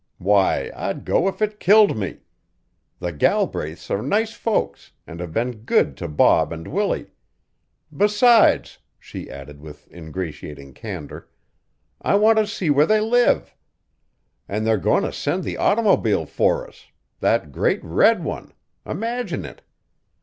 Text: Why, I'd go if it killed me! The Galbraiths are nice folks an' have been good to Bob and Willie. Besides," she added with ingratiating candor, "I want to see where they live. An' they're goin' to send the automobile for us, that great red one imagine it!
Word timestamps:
Why, 0.17 0.71
I'd 0.75 1.05
go 1.05 1.27
if 1.27 1.43
it 1.43 1.59
killed 1.59 1.95
me! 1.95 2.21
The 2.97 3.13
Galbraiths 3.13 3.91
are 3.91 4.01
nice 4.01 4.31
folks 4.33 4.93
an' 5.05 5.19
have 5.19 5.31
been 5.31 5.57
good 5.63 5.95
to 5.97 6.07
Bob 6.07 6.51
and 6.51 6.67
Willie. 6.67 7.11
Besides," 7.95 8.79
she 8.97 9.29
added 9.29 9.61
with 9.61 9.87
ingratiating 9.93 10.73
candor, 10.73 11.29
"I 12.01 12.15
want 12.15 12.39
to 12.39 12.47
see 12.47 12.71
where 12.71 12.87
they 12.87 12.99
live. 12.99 13.53
An' 14.49 14.63
they're 14.63 14.75
goin' 14.77 15.03
to 15.03 15.13
send 15.13 15.43
the 15.43 15.57
automobile 15.57 16.25
for 16.25 16.67
us, 16.67 16.87
that 17.19 17.51
great 17.51 17.83
red 17.83 18.23
one 18.23 18.53
imagine 18.87 19.45
it! 19.45 19.61